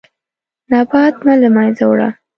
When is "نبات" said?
0.71-1.15